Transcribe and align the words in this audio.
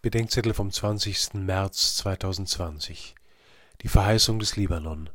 Bedenkzettel 0.00 0.54
vom 0.54 0.70
20. 0.70 1.34
März 1.34 1.96
2020 1.96 3.16
Die 3.82 3.88
Verheißung 3.88 4.38
des 4.38 4.54
Libanon 4.54 5.10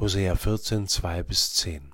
Hosea 0.00 0.36
14, 0.36 0.88
2 0.88 1.22
bis 1.22 1.52
10 1.52 1.92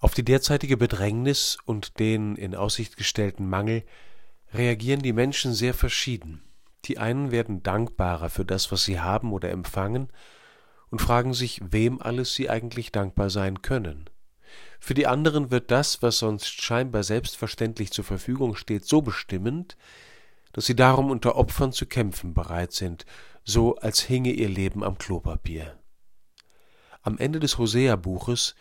Auf 0.00 0.14
die 0.14 0.24
derzeitige 0.24 0.76
Bedrängnis 0.76 1.58
und 1.64 2.00
den 2.00 2.34
in 2.34 2.56
Aussicht 2.56 2.96
gestellten 2.96 3.48
Mangel 3.48 3.84
reagieren 4.52 5.00
die 5.00 5.12
Menschen 5.12 5.54
sehr 5.54 5.74
verschieden. 5.74 6.42
Die 6.86 6.98
einen 6.98 7.30
werden 7.30 7.62
dankbarer 7.62 8.28
für 8.28 8.44
das, 8.44 8.72
was 8.72 8.82
sie 8.82 8.98
haben 8.98 9.32
oder 9.32 9.50
empfangen, 9.50 10.08
und 10.90 11.00
fragen 11.00 11.34
sich, 11.34 11.60
wem 11.70 12.02
alles 12.02 12.34
sie 12.34 12.50
eigentlich 12.50 12.90
dankbar 12.90 13.30
sein 13.30 13.62
können. 13.62 14.10
Für 14.80 14.94
die 14.94 15.06
anderen 15.06 15.52
wird 15.52 15.70
das, 15.70 16.02
was 16.02 16.18
sonst 16.18 16.48
scheinbar 16.48 17.04
selbstverständlich 17.04 17.92
zur 17.92 18.04
Verfügung 18.04 18.56
steht, 18.56 18.86
so 18.86 19.02
bestimmend, 19.02 19.76
dass 20.56 20.64
sie 20.64 20.74
darum 20.74 21.10
unter 21.10 21.36
Opfern 21.36 21.70
zu 21.70 21.84
kämpfen 21.84 22.32
bereit 22.32 22.72
sind, 22.72 23.04
so 23.44 23.76
als 23.76 24.00
hinge 24.00 24.32
ihr 24.32 24.48
Leben 24.48 24.82
am 24.82 24.96
Klopapier. 24.96 25.78
Am 27.02 27.18
Ende 27.18 27.40
des 27.40 27.58
Hosea-Buches 27.58 28.54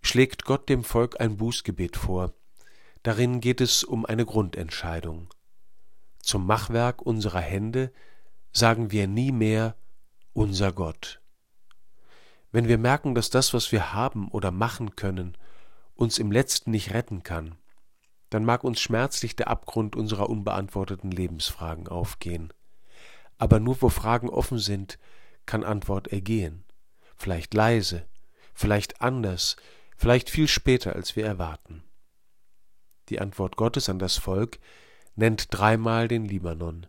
schlägt 0.00 0.46
Gott 0.46 0.70
dem 0.70 0.82
Volk 0.82 1.20
ein 1.20 1.36
Bußgebet 1.36 1.98
vor. 1.98 2.32
Darin 3.02 3.42
geht 3.42 3.60
es 3.60 3.84
um 3.84 4.06
eine 4.06 4.24
Grundentscheidung. 4.24 5.28
Zum 6.20 6.46
Machwerk 6.46 7.02
unserer 7.02 7.42
Hände 7.42 7.92
sagen 8.54 8.90
wir 8.90 9.06
nie 9.06 9.30
mehr 9.30 9.76
unser 10.32 10.72
Gott. 10.72 11.20
Wenn 12.50 12.66
wir 12.66 12.78
merken, 12.78 13.14
dass 13.14 13.28
das, 13.28 13.52
was 13.52 13.72
wir 13.72 13.92
haben 13.92 14.28
oder 14.30 14.50
machen 14.50 14.96
können, 14.96 15.36
uns 15.96 16.18
im 16.18 16.32
letzten 16.32 16.70
nicht 16.70 16.94
retten 16.94 17.22
kann, 17.22 17.56
dann 18.36 18.44
mag 18.44 18.64
uns 18.64 18.82
schmerzlich 18.82 19.34
der 19.34 19.48
Abgrund 19.48 19.96
unserer 19.96 20.28
unbeantworteten 20.28 21.10
Lebensfragen 21.10 21.88
aufgehen. 21.88 22.52
Aber 23.38 23.60
nur 23.60 23.80
wo 23.80 23.88
Fragen 23.88 24.28
offen 24.28 24.58
sind, 24.58 24.98
kann 25.46 25.64
Antwort 25.64 26.08
ergehen. 26.08 26.62
Vielleicht 27.16 27.54
leise, 27.54 28.04
vielleicht 28.52 29.00
anders, 29.00 29.56
vielleicht 29.96 30.28
viel 30.28 30.48
später, 30.48 30.94
als 30.94 31.16
wir 31.16 31.24
erwarten. 31.24 31.82
Die 33.08 33.22
Antwort 33.22 33.56
Gottes 33.56 33.88
an 33.88 33.98
das 33.98 34.18
Volk 34.18 34.58
nennt 35.14 35.46
dreimal 35.50 36.06
den 36.06 36.26
Libanon. 36.26 36.86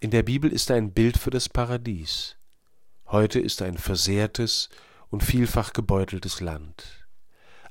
In 0.00 0.10
der 0.10 0.22
Bibel 0.22 0.50
ist 0.50 0.70
er 0.70 0.76
ein 0.76 0.94
Bild 0.94 1.18
für 1.18 1.28
das 1.28 1.50
Paradies. 1.50 2.38
Heute 3.08 3.38
ist 3.38 3.60
er 3.60 3.66
ein 3.66 3.76
versehrtes 3.76 4.70
und 5.10 5.22
vielfach 5.22 5.74
gebeuteltes 5.74 6.40
Land. 6.40 7.01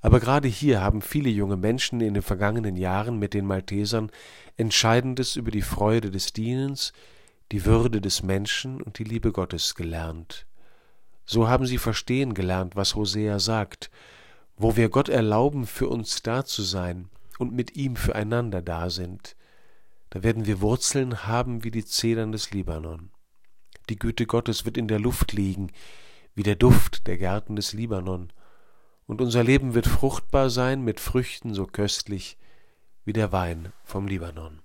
Aber 0.02 0.20
gerade 0.20 0.48
hier 0.48 0.82
haben 0.82 1.02
viele 1.02 1.30
junge 1.30 1.58
Menschen 1.58 2.02
in 2.02 2.16
den 2.16 2.24
vergangenen 2.24 2.76
Jahren 2.76 3.20
mit 3.20 3.34
den 3.34 3.46
Maltesern 3.46 4.12
Entscheidendes 4.58 5.36
über 5.36 5.52
die 5.52 5.62
Freude 5.62 6.12
des 6.12 6.34
Dienens, 6.34 6.92
die 7.52 7.66
Würde 7.66 8.02
des 8.02 8.24
Menschen 8.24 8.82
und 8.82 8.98
die 8.98 9.04
Liebe 9.04 9.32
Gottes 9.32 9.76
gelernt. 9.76 10.48
So 11.26 11.48
haben 11.48 11.66
sie 11.66 11.78
verstehen 11.78 12.34
gelernt, 12.34 12.76
was 12.76 12.96
Hosea 12.96 13.40
sagt, 13.40 13.92
wo 14.58 14.76
wir 14.76 14.90
Gott 14.90 15.10
erlauben, 15.10 15.66
für 15.66 15.88
uns 15.88 16.24
da 16.24 16.44
zu 16.46 16.64
sein 16.64 17.10
und 17.38 17.54
mit 17.54 17.76
ihm 17.76 17.96
füreinander 17.96 18.62
da 18.62 18.90
sind, 18.90 19.36
da 20.12 20.24
werden 20.24 20.46
wir 20.46 20.60
Wurzeln 20.60 21.26
haben 21.26 21.64
wie 21.64 21.72
die 21.72 21.86
Zedern 21.86 22.32
des 22.32 22.52
Libanon. 22.52 23.12
Die 23.90 23.98
Güte 23.98 24.26
Gottes 24.26 24.66
wird 24.66 24.78
in 24.78 24.88
der 24.88 25.00
Luft 25.00 25.32
liegen, 25.32 25.72
wie 26.36 26.44
der 26.44 26.56
Duft 26.56 27.08
der 27.08 27.18
Gärten 27.18 27.56
des 27.56 27.74
Libanon, 27.74 28.32
und 29.12 29.20
unser 29.20 29.44
Leben 29.44 29.74
wird 29.74 29.88
fruchtbar 29.88 30.50
sein 30.50 30.86
mit 30.86 31.02
Früchten 31.02 31.54
so 31.54 31.66
köstlich 31.66 32.38
wie 33.04 33.12
der 33.12 33.34
Wein 33.34 33.74
vom 33.84 34.08
Libanon. 34.08 34.62